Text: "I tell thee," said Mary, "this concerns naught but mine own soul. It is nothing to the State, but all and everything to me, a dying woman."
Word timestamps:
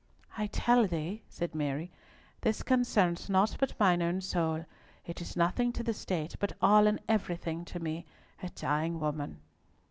"I 0.35 0.47
tell 0.47 0.87
thee," 0.87 1.21
said 1.29 1.53
Mary, 1.53 1.91
"this 2.41 2.63
concerns 2.63 3.29
naught 3.29 3.55
but 3.59 3.79
mine 3.79 4.01
own 4.01 4.19
soul. 4.21 4.65
It 5.05 5.21
is 5.21 5.37
nothing 5.37 5.71
to 5.73 5.83
the 5.83 5.93
State, 5.93 6.35
but 6.39 6.53
all 6.59 6.87
and 6.87 6.99
everything 7.07 7.65
to 7.65 7.79
me, 7.79 8.07
a 8.41 8.49
dying 8.49 8.99
woman." 8.99 9.41